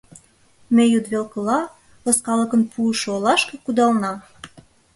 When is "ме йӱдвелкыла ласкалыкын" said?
0.75-2.61